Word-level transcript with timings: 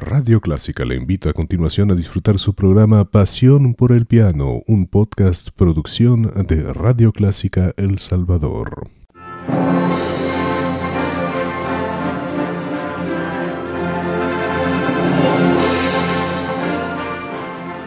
Radio 0.00 0.40
Clásica 0.40 0.84
le 0.84 0.94
invita 0.94 1.30
a 1.30 1.32
continuación 1.32 1.90
a 1.90 1.96
disfrutar 1.96 2.38
su 2.38 2.54
programa 2.54 3.04
Pasión 3.06 3.74
por 3.74 3.90
el 3.90 4.06
Piano, 4.06 4.60
un 4.68 4.86
podcast 4.86 5.48
producción 5.50 6.30
de 6.46 6.72
Radio 6.72 7.12
Clásica 7.12 7.74
El 7.76 7.98
Salvador. 7.98 8.88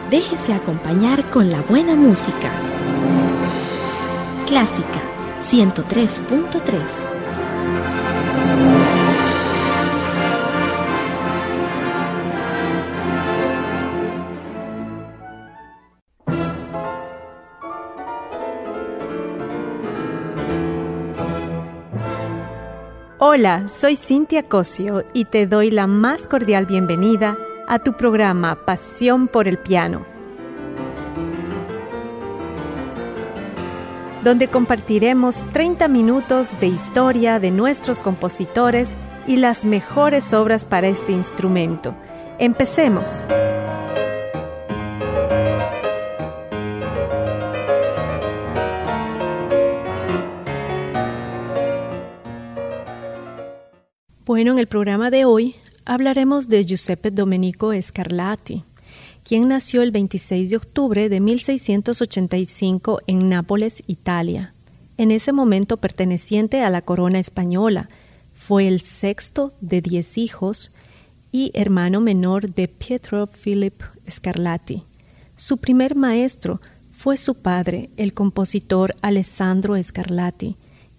Déjese 0.09 0.53
acompañar 0.53 1.29
con 1.29 1.49
la 1.49 1.61
buena 1.61 1.95
música. 1.95 2.51
Clásica 4.47 5.01
103.3 5.39 8.00
Hola, 23.33 23.69
soy 23.69 23.95
Cintia 23.95 24.43
Cosio 24.43 25.05
y 25.13 25.23
te 25.23 25.47
doy 25.47 25.71
la 25.71 25.87
más 25.87 26.27
cordial 26.27 26.65
bienvenida 26.65 27.37
a 27.65 27.79
tu 27.79 27.93
programa 27.93 28.65
Pasión 28.65 29.29
por 29.29 29.47
el 29.47 29.57
Piano, 29.57 30.05
donde 34.21 34.49
compartiremos 34.49 35.49
30 35.53 35.87
minutos 35.87 36.59
de 36.59 36.67
historia 36.67 37.39
de 37.39 37.51
nuestros 37.51 38.01
compositores 38.01 38.97
y 39.25 39.37
las 39.37 39.63
mejores 39.63 40.33
obras 40.33 40.65
para 40.65 40.87
este 40.87 41.13
instrumento. 41.13 41.95
Empecemos. 42.37 43.23
Bueno, 54.41 54.53
en 54.53 54.57
el 54.57 54.65
programa 54.65 55.11
de 55.11 55.23
hoy 55.23 55.53
hablaremos 55.85 56.47
de 56.47 56.65
Giuseppe 56.65 57.11
Domenico 57.11 57.79
Scarlatti, 57.79 58.63
quien 59.23 59.47
nació 59.47 59.83
el 59.83 59.91
26 59.91 60.49
de 60.49 60.55
octubre 60.55 61.09
de 61.09 61.19
1685 61.19 63.01
en 63.05 63.29
Nápoles, 63.29 63.83
Italia. 63.85 64.55
En 64.97 65.11
ese 65.11 65.31
momento 65.31 65.77
perteneciente 65.77 66.63
a 66.63 66.71
la 66.71 66.81
corona 66.81 67.19
española, 67.19 67.87
fue 68.33 68.67
el 68.67 68.81
sexto 68.81 69.53
de 69.61 69.79
diez 69.79 70.17
hijos 70.17 70.73
y 71.31 71.51
hermano 71.53 72.01
menor 72.01 72.51
de 72.51 72.67
Pietro 72.67 73.27
Filippo 73.27 73.85
Scarlatti. 74.09 74.81
Su 75.35 75.57
primer 75.57 75.95
maestro 75.95 76.61
fue 76.89 77.15
su 77.15 77.43
padre, 77.43 77.91
el 77.95 78.15
compositor 78.15 78.95
Alessandro 79.03 79.75
Scarlatti, 79.83 80.55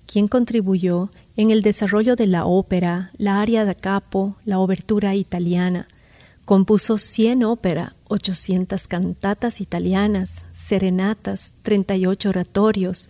quien 0.07 0.29
contribuyó 0.29 1.11
en 1.37 1.51
el 1.51 1.63
desarrollo 1.63 2.17
de 2.17 2.27
la 2.27 2.45
ópera, 2.45 3.11
la 3.17 3.41
aria 3.41 3.65
da 3.65 3.75
capo, 3.75 4.37
la 4.45 4.59
obertura 4.59 5.15
italiana. 5.15 5.89
Compuso 6.45 6.99
100 6.99 7.45
ópera, 7.45 7.95
800 8.09 8.87
cantatas 8.89 9.61
italianas, 9.61 10.47
serenatas, 10.53 11.53
38 11.63 12.29
oratorios, 12.29 13.09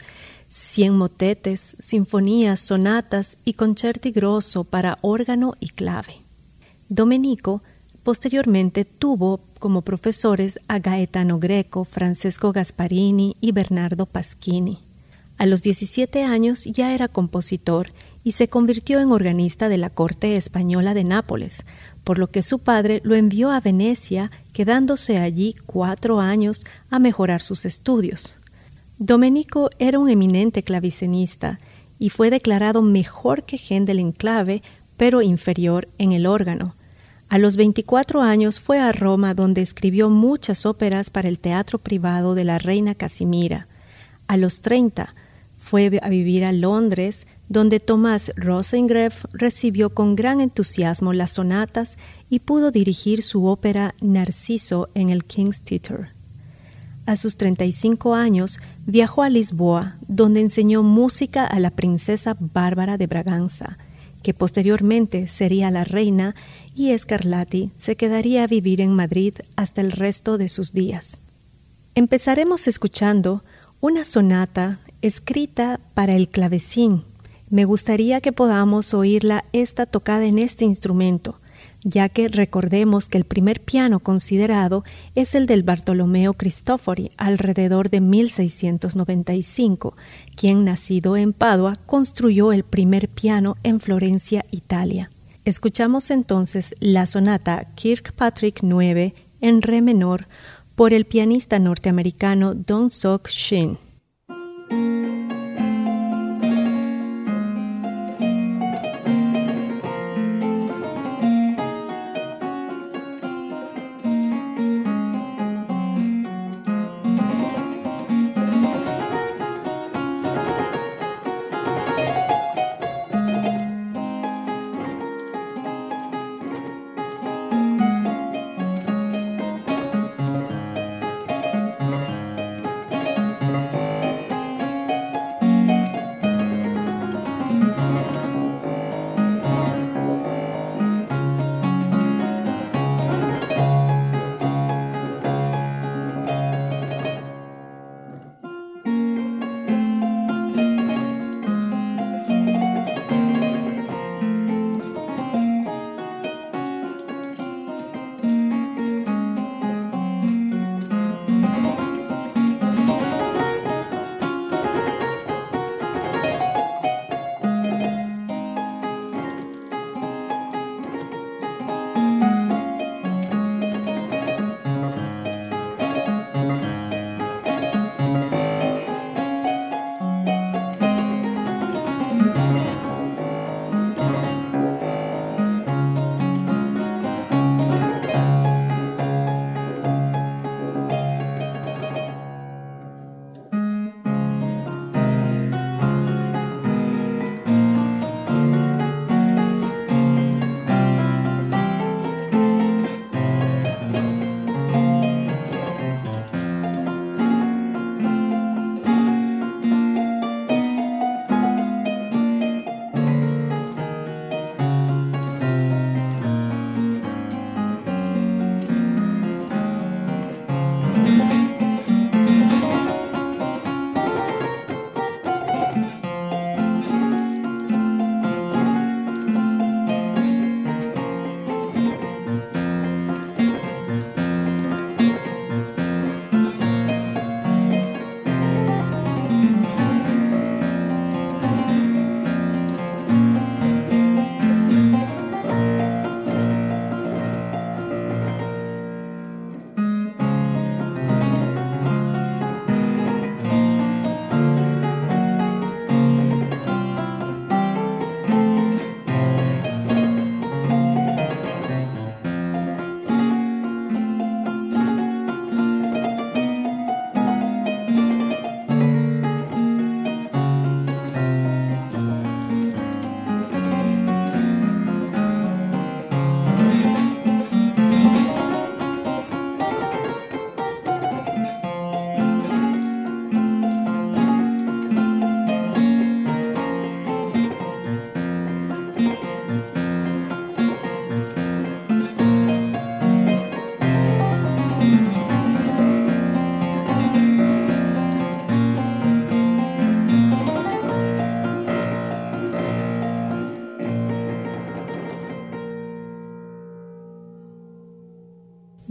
100 0.48 0.94
motetes, 0.94 1.76
sinfonías, 1.80 2.60
sonatas 2.60 3.38
y 3.44 3.54
concerti 3.54 4.10
grosso 4.10 4.64
para 4.64 4.98
órgano 5.00 5.54
y 5.60 5.68
clave. 5.68 6.22
Domenico 6.88 7.62
posteriormente 8.04 8.84
tuvo 8.84 9.40
como 9.58 9.82
profesores 9.82 10.60
a 10.68 10.78
Gaetano 10.78 11.38
Greco, 11.38 11.84
Francesco 11.84 12.52
Gasparini 12.52 13.36
y 13.40 13.52
Bernardo 13.52 14.06
Paschini. 14.06 14.80
A 15.38 15.46
los 15.46 15.62
17 15.62 16.22
años 16.22 16.64
ya 16.64 16.94
era 16.94 17.08
compositor 17.08 17.92
y 18.24 18.32
se 18.32 18.48
convirtió 18.48 19.00
en 19.00 19.10
organista 19.10 19.68
de 19.68 19.78
la 19.78 19.90
corte 19.90 20.34
española 20.34 20.94
de 20.94 21.04
Nápoles, 21.04 21.64
por 22.04 22.18
lo 22.18 22.30
que 22.30 22.42
su 22.42 22.60
padre 22.60 23.00
lo 23.04 23.14
envió 23.14 23.50
a 23.50 23.60
Venecia, 23.60 24.30
quedándose 24.52 25.18
allí 25.18 25.54
cuatro 25.66 26.20
años 26.20 26.64
a 26.90 26.98
mejorar 26.98 27.42
sus 27.42 27.64
estudios. 27.64 28.36
Domenico 28.98 29.70
era 29.78 29.98
un 29.98 30.08
eminente 30.08 30.62
clavicenista 30.62 31.58
y 31.98 32.10
fue 32.10 32.30
declarado 32.30 32.82
mejor 32.82 33.44
que 33.44 33.58
Händel 33.58 33.98
en 33.98 34.12
clave, 34.12 34.62
pero 34.96 35.22
inferior 35.22 35.88
en 35.98 36.12
el 36.12 36.26
órgano. 36.26 36.76
A 37.28 37.38
los 37.38 37.56
24 37.56 38.20
años 38.20 38.60
fue 38.60 38.78
a 38.78 38.92
Roma 38.92 39.34
donde 39.34 39.62
escribió 39.62 40.10
muchas 40.10 40.66
óperas 40.66 41.10
para 41.10 41.28
el 41.28 41.38
teatro 41.38 41.78
privado 41.78 42.34
de 42.34 42.44
la 42.44 42.58
reina 42.58 42.94
Casimira. 42.94 43.68
A 44.28 44.36
los 44.36 44.60
30 44.60 45.14
fue 45.58 45.98
a 46.02 46.08
vivir 46.08 46.44
a 46.44 46.52
Londres, 46.52 47.26
donde 47.48 47.80
Tomás 47.80 48.32
Rosengreff 48.36 49.24
recibió 49.32 49.90
con 49.90 50.16
gran 50.16 50.40
entusiasmo 50.40 51.12
las 51.12 51.32
sonatas 51.32 51.98
y 52.30 52.40
pudo 52.40 52.70
dirigir 52.70 53.22
su 53.22 53.46
ópera 53.46 53.94
Narciso 54.00 54.88
en 54.94 55.10
el 55.10 55.24
King's 55.24 55.60
Theatre. 55.60 56.10
A 57.04 57.16
sus 57.16 57.36
35 57.36 58.14
años 58.14 58.60
viajó 58.86 59.22
a 59.22 59.28
Lisboa, 59.28 59.96
donde 60.06 60.40
enseñó 60.40 60.82
música 60.82 61.44
a 61.44 61.58
la 61.58 61.70
princesa 61.70 62.36
Bárbara 62.38 62.96
de 62.96 63.08
Braganza, 63.08 63.76
que 64.22 64.34
posteriormente 64.34 65.26
sería 65.26 65.70
la 65.72 65.82
reina, 65.82 66.36
y 66.76 66.96
Scarlatti 66.96 67.72
se 67.76 67.96
quedaría 67.96 68.44
a 68.44 68.46
vivir 68.46 68.80
en 68.80 68.94
Madrid 68.94 69.34
hasta 69.56 69.80
el 69.80 69.90
resto 69.90 70.38
de 70.38 70.48
sus 70.48 70.72
días. 70.72 71.18
Empezaremos 71.96 72.68
escuchando 72.68 73.42
una 73.80 74.04
sonata 74.04 74.78
escrita 75.02 75.80
para 75.94 76.14
el 76.14 76.28
clavecín 76.28 77.02
me 77.52 77.66
gustaría 77.66 78.22
que 78.22 78.32
podamos 78.32 78.94
oírla 78.94 79.44
esta 79.52 79.84
tocada 79.84 80.24
en 80.24 80.38
este 80.38 80.64
instrumento, 80.64 81.38
ya 81.84 82.08
que 82.08 82.28
recordemos 82.28 83.10
que 83.10 83.18
el 83.18 83.24
primer 83.24 83.60
piano 83.60 84.00
considerado 84.00 84.84
es 85.14 85.34
el 85.34 85.44
del 85.44 85.62
Bartolomeo 85.62 86.32
Cristofori 86.32 87.10
alrededor 87.18 87.90
de 87.90 88.00
1695, 88.00 89.94
quien 90.34 90.64
nacido 90.64 91.18
en 91.18 91.34
Padua 91.34 91.76
construyó 91.84 92.54
el 92.54 92.64
primer 92.64 93.10
piano 93.10 93.58
en 93.64 93.80
Florencia, 93.80 94.46
Italia. 94.50 95.10
Escuchamos 95.44 96.10
entonces 96.10 96.74
la 96.80 97.06
sonata 97.06 97.66
Kirkpatrick 97.74 98.60
9 98.62 99.14
en 99.42 99.60
re 99.60 99.82
menor 99.82 100.26
por 100.74 100.94
el 100.94 101.04
pianista 101.04 101.58
norteamericano 101.58 102.54
Don 102.54 102.90
Sok 102.90 103.28
Shin. 103.28 103.76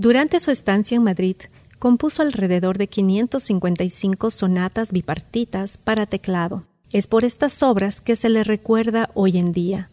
Durante 0.01 0.39
su 0.39 0.49
estancia 0.49 0.95
en 0.95 1.03
Madrid, 1.03 1.35
compuso 1.77 2.23
alrededor 2.23 2.79
de 2.79 2.87
555 2.87 4.31
sonatas 4.31 4.91
bipartitas 4.93 5.77
para 5.77 6.07
teclado. 6.07 6.65
Es 6.91 7.05
por 7.05 7.23
estas 7.23 7.61
obras 7.61 8.01
que 8.01 8.15
se 8.15 8.29
le 8.29 8.43
recuerda 8.43 9.11
hoy 9.13 9.37
en 9.37 9.51
día, 9.51 9.91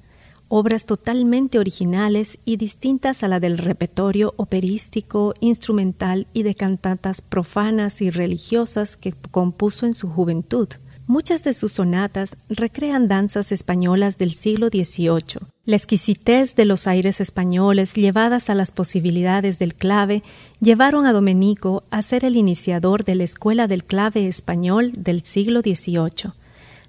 obras 0.48 0.86
totalmente 0.86 1.58
originales 1.58 2.38
y 2.46 2.56
distintas 2.56 3.22
a 3.22 3.28
la 3.28 3.38
del 3.38 3.58
repertorio 3.58 4.32
operístico, 4.38 5.34
instrumental 5.40 6.26
y 6.32 6.42
de 6.42 6.54
cantatas 6.54 7.20
profanas 7.20 8.00
y 8.00 8.08
religiosas 8.08 8.96
que 8.96 9.12
compuso 9.12 9.84
en 9.84 9.94
su 9.94 10.08
juventud. 10.08 10.68
Muchas 11.08 11.42
de 11.42 11.54
sus 11.54 11.72
sonatas 11.72 12.36
recrean 12.50 13.08
danzas 13.08 13.50
españolas 13.50 14.18
del 14.18 14.30
siglo 14.34 14.68
XVIII. 14.68 15.40
La 15.64 15.76
exquisitez 15.76 16.54
de 16.54 16.66
los 16.66 16.86
aires 16.86 17.22
españoles 17.22 17.94
llevadas 17.94 18.50
a 18.50 18.54
las 18.54 18.72
posibilidades 18.72 19.58
del 19.58 19.74
clave 19.74 20.22
llevaron 20.60 21.06
a 21.06 21.14
Domenico 21.14 21.82
a 21.88 22.02
ser 22.02 22.26
el 22.26 22.36
iniciador 22.36 23.04
de 23.04 23.14
la 23.14 23.24
Escuela 23.24 23.66
del 23.66 23.84
Clave 23.84 24.28
Español 24.28 24.92
del 24.98 25.22
siglo 25.22 25.62
XVIII. 25.62 26.32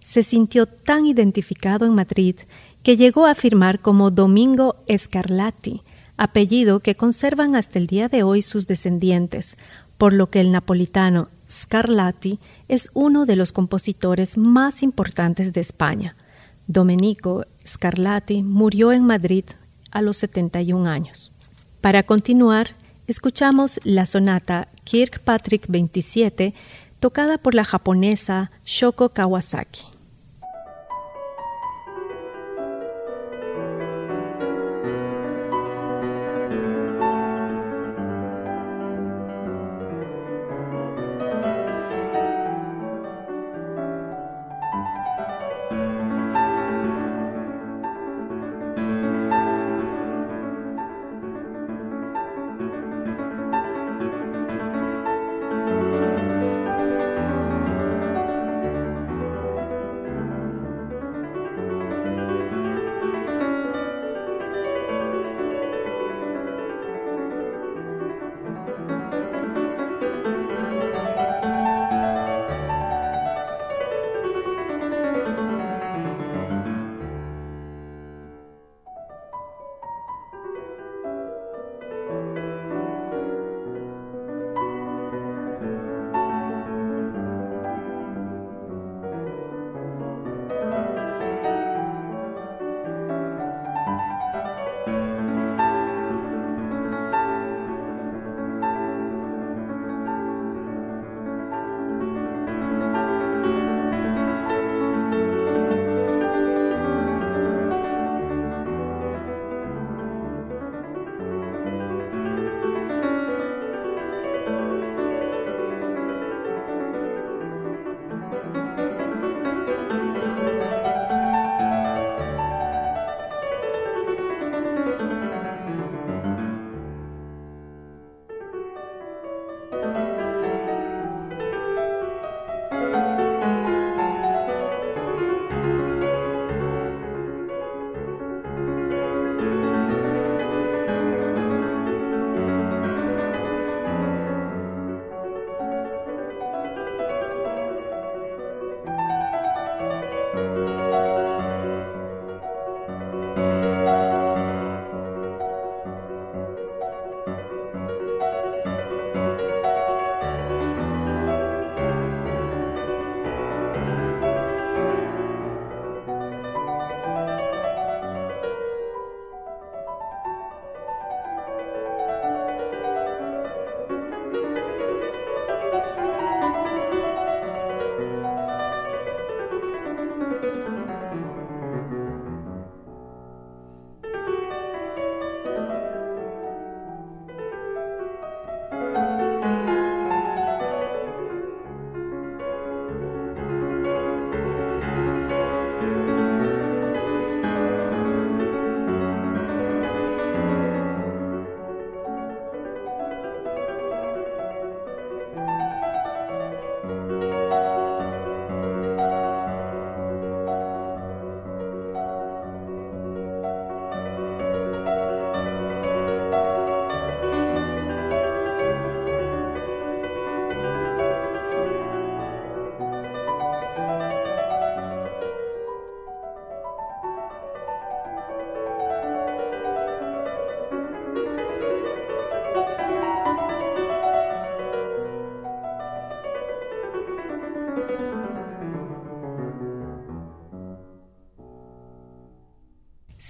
Se 0.03 0.23
sintió 0.23 0.65
tan 0.65 1.05
identificado 1.05 1.85
en 1.85 1.95
Madrid 1.95 2.35
que 2.83 2.97
llegó 2.97 3.25
a 3.25 3.35
firmar 3.35 3.79
como 3.79 4.11
Domingo 4.11 4.75
Scarlatti, 4.93 5.81
apellido 6.17 6.81
que 6.81 6.93
conservan 6.93 7.55
hasta 7.55 7.79
el 7.79 7.87
día 7.87 8.09
de 8.09 8.23
hoy 8.23 8.41
sus 8.41 8.67
descendientes, 8.67 9.55
por 9.97 10.11
lo 10.11 10.29
que 10.29 10.41
el 10.41 10.51
napolitano 10.51 11.29
Scarlatti 11.49 12.39
es 12.67 12.89
uno 12.93 13.25
de 13.25 13.35
los 13.35 13.51
compositores 13.51 14.37
más 14.37 14.83
importantes 14.83 15.53
de 15.53 15.61
España. 15.61 16.15
Domenico 16.67 17.45
Scarlatti 17.65 18.43
murió 18.43 18.91
en 18.91 19.03
Madrid 19.03 19.45
a 19.91 20.01
los 20.01 20.17
71 20.17 20.87
años. 20.87 21.31
Para 21.81 22.03
continuar, 22.03 22.69
escuchamos 23.07 23.79
la 23.83 24.05
sonata 24.05 24.67
Kirkpatrick 24.83 25.67
27 25.67 26.53
tocada 26.99 27.37
por 27.37 27.55
la 27.55 27.63
japonesa 27.63 28.51
Shoko 28.65 29.09
Kawasaki. 29.09 29.98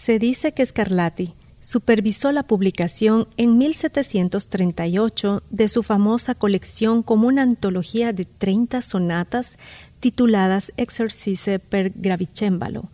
Se 0.02 0.18
dice 0.18 0.54
que 0.54 0.66
Scarlatti 0.66 1.34
supervisó 1.62 2.32
la 2.32 2.44
publicación 2.44 3.28
en 3.36 3.58
1738 3.58 5.44
de 5.50 5.68
su 5.68 5.84
famosa 5.84 6.36
colección 6.36 7.04
como 7.04 7.28
una 7.28 7.42
antología 7.42 8.14
de 8.14 8.24
30 8.24 8.82
sonatas 8.82 9.58
tituladas 10.00 10.72
Exercice 10.78 11.60
per 11.60 11.92
Gravicembalo. 11.94 12.86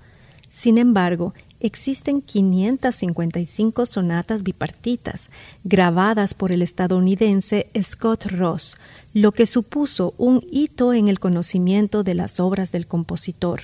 Sin 0.49 0.79
embargo, 0.79 1.35
existen 1.59 2.23
555 2.23 3.85
sonatas 3.85 4.41
bipartitas 4.41 5.29
grabadas 5.63 6.33
por 6.33 6.51
el 6.51 6.63
estadounidense 6.63 7.67
Scott 7.83 8.25
Ross, 8.25 8.77
lo 9.13 9.31
que 9.31 9.45
supuso 9.45 10.15
un 10.17 10.43
hito 10.51 10.91
en 10.91 11.07
el 11.07 11.19
conocimiento 11.19 12.01
de 12.01 12.15
las 12.15 12.39
obras 12.39 12.71
del 12.71 12.87
compositor. 12.87 13.61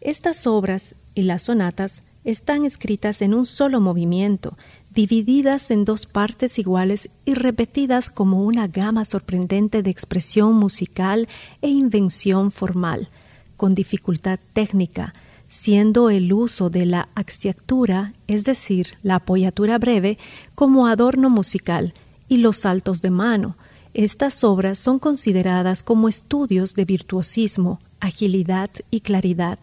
Estas 0.00 0.48
obras 0.48 0.96
y 1.14 1.22
las 1.22 1.42
sonatas 1.42 2.02
están 2.24 2.64
escritas 2.64 3.22
en 3.22 3.34
un 3.34 3.46
solo 3.46 3.80
movimiento, 3.80 4.56
divididas 4.94 5.70
en 5.70 5.84
dos 5.84 6.06
partes 6.06 6.58
iguales 6.58 7.08
y 7.24 7.34
repetidas 7.34 8.10
como 8.10 8.44
una 8.44 8.66
gama 8.66 9.04
sorprendente 9.04 9.82
de 9.82 9.90
expresión 9.90 10.54
musical 10.54 11.28
e 11.62 11.68
invención 11.68 12.50
formal, 12.50 13.08
con 13.56 13.74
dificultad 13.74 14.40
técnica, 14.52 15.14
siendo 15.46 16.10
el 16.10 16.32
uso 16.32 16.70
de 16.70 16.86
la 16.86 17.08
axiatura, 17.14 18.12
es 18.26 18.44
decir, 18.44 18.96
la 19.02 19.16
apoyatura 19.16 19.78
breve, 19.78 20.18
como 20.54 20.86
adorno 20.86 21.30
musical 21.30 21.92
y 22.28 22.36
los 22.38 22.58
saltos 22.58 23.02
de 23.02 23.10
mano. 23.10 23.56
Estas 23.92 24.44
obras 24.44 24.78
son 24.78 25.00
consideradas 25.00 25.82
como 25.82 26.08
estudios 26.08 26.74
de 26.74 26.84
virtuosismo, 26.84 27.80
agilidad 27.98 28.70
y 28.90 29.00
claridad, 29.00 29.58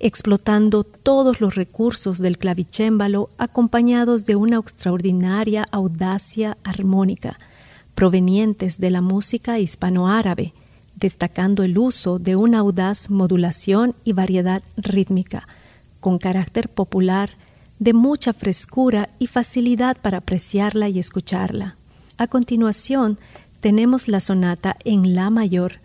explotando 0.00 0.84
todos 0.84 1.40
los 1.40 1.54
recursos 1.54 2.18
del 2.18 2.38
clavicémbalo 2.38 3.30
acompañados 3.38 4.24
de 4.24 4.36
una 4.36 4.56
extraordinaria 4.58 5.66
audacia 5.70 6.56
armónica, 6.64 7.38
provenientes 7.94 8.78
de 8.78 8.90
la 8.90 9.00
música 9.00 9.58
hispanoárabe, 9.58 10.52
destacando 10.96 11.62
el 11.62 11.78
uso 11.78 12.18
de 12.18 12.36
una 12.36 12.58
audaz 12.58 13.10
modulación 13.10 13.94
y 14.04 14.12
variedad 14.12 14.62
rítmica, 14.76 15.48
con 16.00 16.18
carácter 16.18 16.68
popular, 16.68 17.30
de 17.78 17.92
mucha 17.92 18.32
frescura 18.32 19.10
y 19.18 19.26
facilidad 19.26 19.96
para 19.96 20.18
apreciarla 20.18 20.88
y 20.88 20.98
escucharla. 20.98 21.76
A 22.18 22.26
continuación, 22.26 23.18
tenemos 23.60 24.08
la 24.08 24.20
sonata 24.20 24.76
en 24.84 25.14
La 25.14 25.30
mayor, 25.30 25.80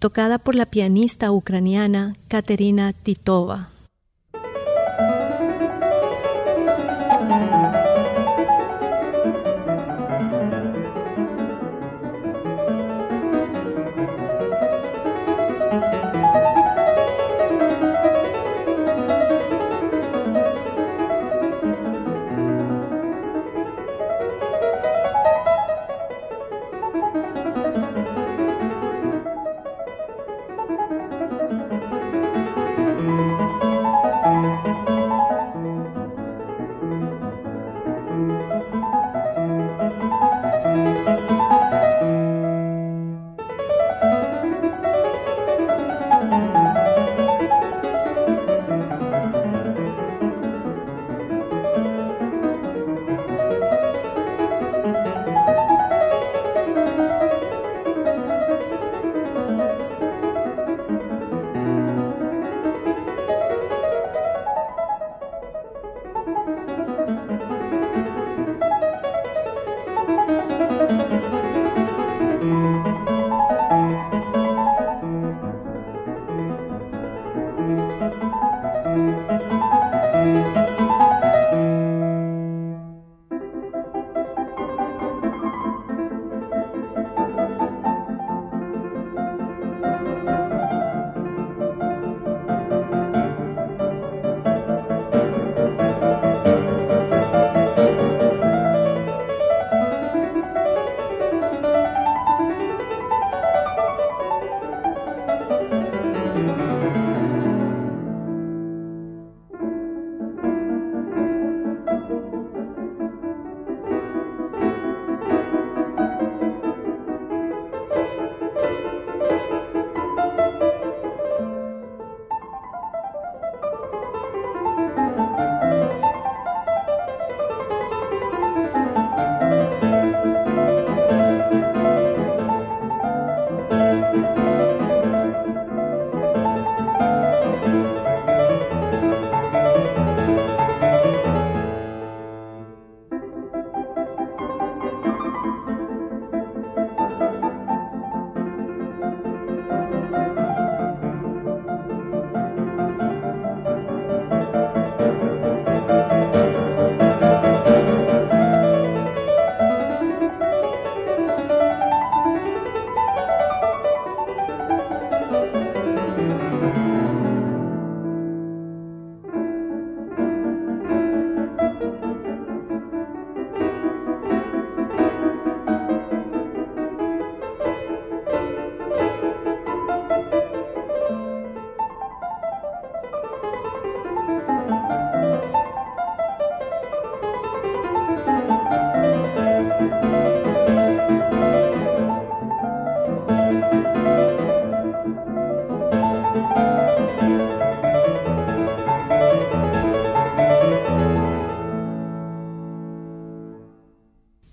tocada 0.00 0.38
por 0.38 0.56
la 0.56 0.66
pianista 0.66 1.30
ucraniana 1.30 2.14
Katerina 2.26 2.92
Titova. 2.92 3.69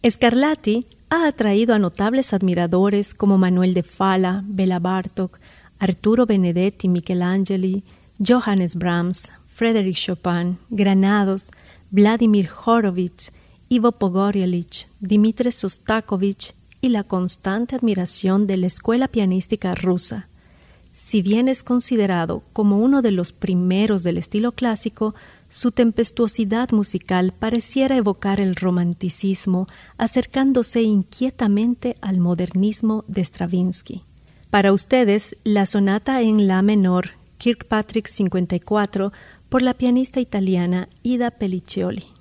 Scarlatti 0.10 0.86
ha 1.10 1.28
atraído 1.28 1.74
a 1.74 1.80
notables 1.80 2.34
admiradores 2.34 3.14
como 3.14 3.38
Manuel 3.38 3.74
de 3.74 3.84
Fala, 3.84 4.44
Bela 4.46 4.80
Bartok, 4.80 5.40
Arturo 5.80 6.26
Benedetti 6.26 6.88
Michelangeli, 6.88 7.84
Johannes 8.20 8.76
Brahms, 8.76 9.32
Frédéric 9.54 9.96
Chopin, 9.96 10.58
Granados, 10.70 11.52
Vladimir 11.92 12.50
Horowitz, 12.66 13.32
Ivo 13.70 13.92
Pogoryelich, 13.92 14.88
Dmitri 15.00 15.52
Sostakovich 15.52 16.54
y 16.80 16.90
la 16.90 17.04
constante 17.04 17.76
admiración 17.76 18.48
de 18.48 18.58
la 18.58 18.68
escuela 18.68 19.08
pianística 19.08 19.76
rusa. 19.76 20.28
Si 20.94 21.22
bien 21.22 21.48
es 21.48 21.64
considerado 21.64 22.44
como 22.54 22.80
uno 22.80 23.02
de 23.02 23.12
los 23.12 23.32
primeros 23.32 24.04
del 24.04 24.18
estilo 24.18 24.52
clásico, 24.52 25.16
su 25.50 25.72
tempestuosidad 25.72 26.72
musical 26.72 27.34
pareciera 27.38 27.96
evocar 27.96 28.40
el 28.40 28.56
romanticismo, 28.56 29.68
acercándose 29.98 30.82
inquietamente 30.82 31.96
al 32.02 32.20
modernismo 32.20 33.06
de 33.08 33.24
Stravinsky. 33.24 34.04
Para 34.50 34.74
ustedes, 34.74 35.38
la 35.44 35.66
sonata 35.66 36.22
en 36.22 36.48
La 36.48 36.62
menor, 36.62 37.12
Kirkpatrick 37.38 38.08
54, 38.08 39.12
por 39.50 39.62
la 39.62 39.74
pianista 39.74 40.20
italiana 40.20 40.90
Ida 41.04 41.32
Pelliccioli. 41.32 42.17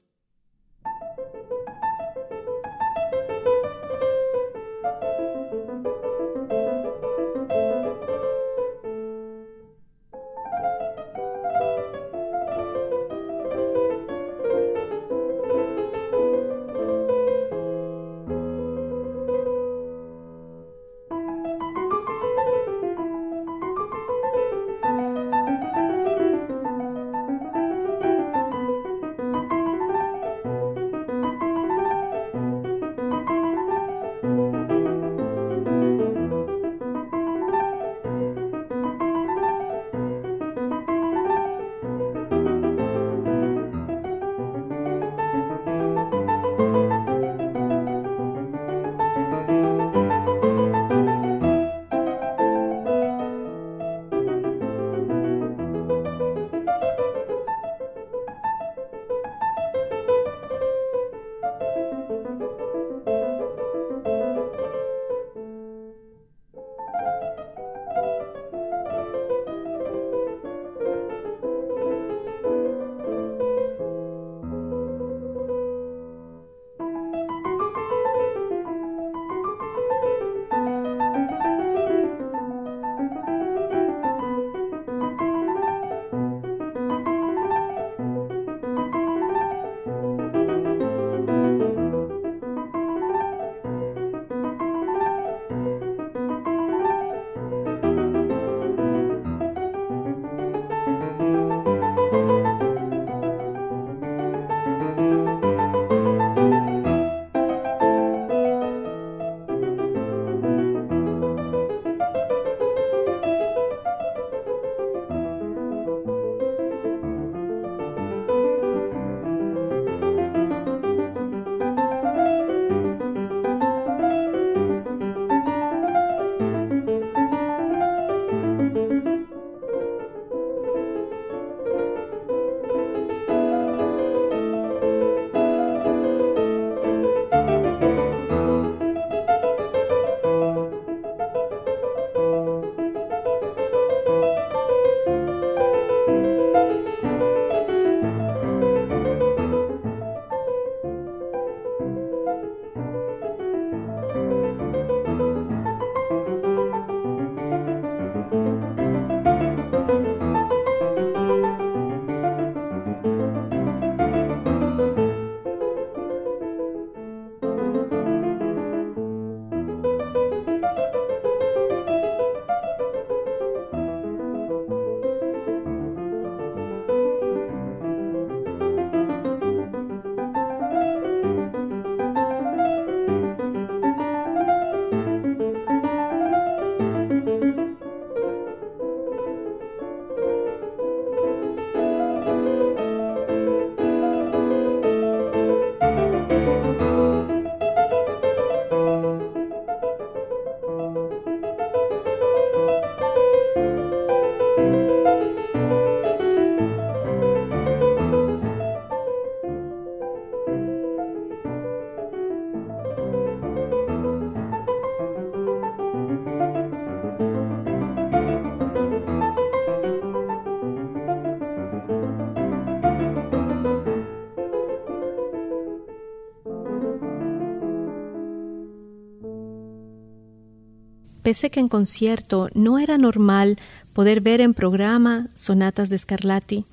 Pese 231.26 231.50
que 231.50 231.58
en 231.58 231.68
concierto 231.68 232.50
no 232.54 232.78
era 232.78 232.98
normal 232.98 233.58
poder 233.92 234.20
ver 234.20 234.40
en 234.40 234.54
programa 234.54 235.26
sonatas 235.34 235.90
de 235.90 235.98
Scarlatti, 235.98 236.66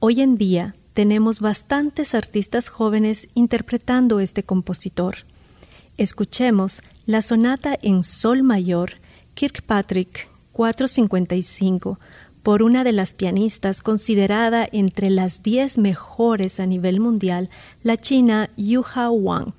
hoy 0.00 0.20
en 0.20 0.36
día 0.36 0.74
tenemos 0.94 1.38
bastantes 1.38 2.16
artistas 2.16 2.68
jóvenes 2.68 3.28
interpretando 3.34 4.18
este 4.18 4.42
compositor. 4.42 5.18
Escuchemos 5.96 6.82
la 7.06 7.22
sonata 7.22 7.78
en 7.82 8.02
Sol 8.02 8.42
mayor 8.42 8.94
Kirkpatrick 9.34 10.28
455 10.50 12.00
por 12.42 12.64
una 12.64 12.82
de 12.82 12.90
las 12.90 13.14
pianistas 13.14 13.80
considerada 13.80 14.68
entre 14.72 15.08
las 15.08 15.44
diez 15.44 15.78
mejores 15.78 16.58
a 16.58 16.66
nivel 16.66 16.98
mundial, 16.98 17.48
la 17.84 17.96
china 17.96 18.50
Yuha 18.56 19.08
Wang. 19.10 19.54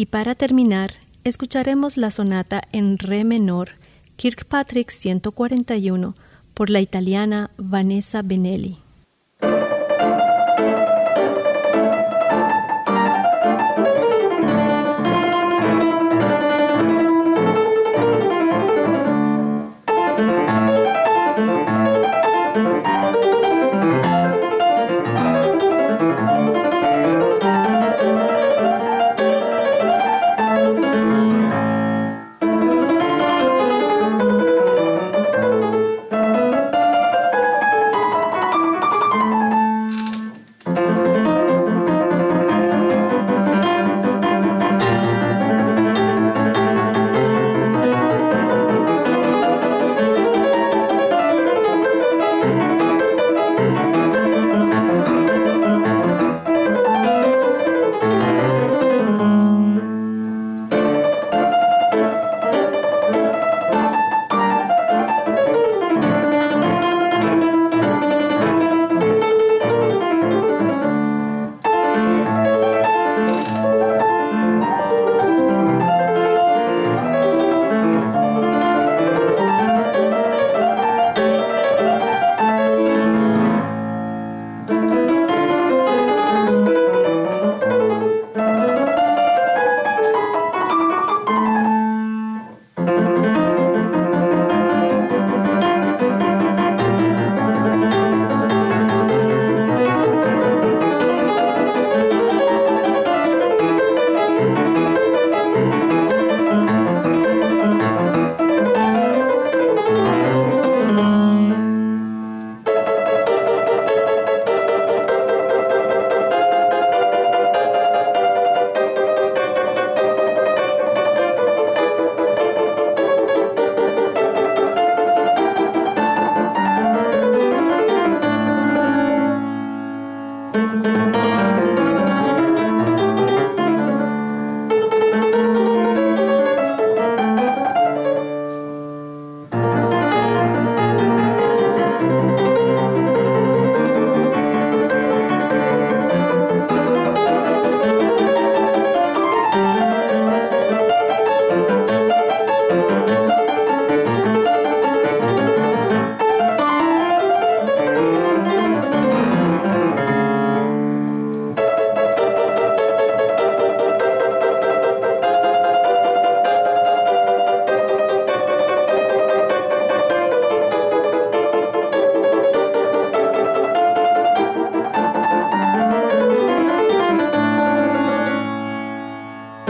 Y 0.00 0.06
para 0.06 0.34
terminar, 0.34 0.94
escucharemos 1.24 1.98
la 1.98 2.10
sonata 2.10 2.62
en 2.72 2.96
re 2.96 3.22
menor, 3.22 3.72
Kirkpatrick 4.16 4.88
141, 4.88 6.14
por 6.54 6.70
la 6.70 6.80
italiana 6.80 7.50
Vanessa 7.58 8.22
Benelli. 8.22 8.78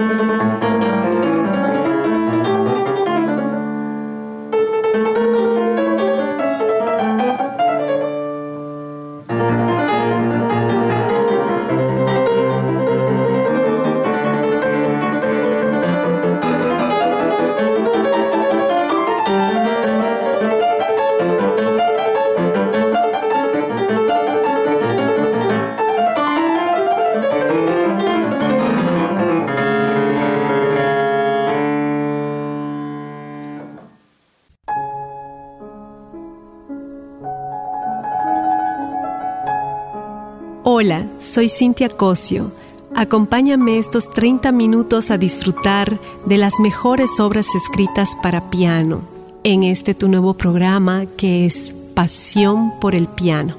Hola, 0.00 0.59
soy 41.30 41.48
Cintia 41.48 41.88
Cosio. 41.88 42.50
Acompáñame 42.94 43.78
estos 43.78 44.10
30 44.10 44.50
minutos 44.50 45.12
a 45.12 45.18
disfrutar 45.18 46.00
de 46.26 46.38
las 46.38 46.58
mejores 46.58 47.20
obras 47.20 47.46
escritas 47.54 48.16
para 48.20 48.50
piano 48.50 49.02
en 49.44 49.62
este 49.62 49.94
tu 49.94 50.08
nuevo 50.08 50.34
programa 50.34 51.06
que 51.16 51.46
es 51.46 51.72
Pasión 51.94 52.72
por 52.80 52.96
el 52.96 53.06
Piano. 53.06 53.54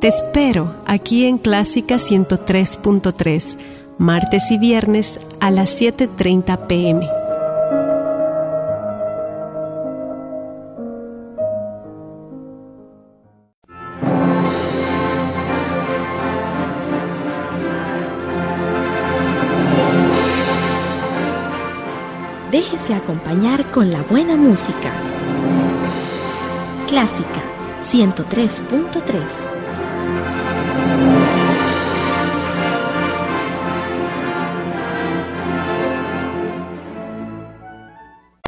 Te 0.00 0.08
espero 0.08 0.74
aquí 0.86 1.26
en 1.26 1.36
Clásica 1.36 1.96
103.3, 1.96 3.58
martes 3.98 4.50
y 4.50 4.56
viernes 4.56 5.20
a 5.38 5.50
las 5.50 5.80
7.30 5.80 6.66
pm. 6.66 7.21
Acompañar 23.12 23.70
con 23.70 23.90
la 23.90 24.00
buena 24.02 24.36
música. 24.36 24.90
Clásica 26.88 27.42
103.3 27.82 29.20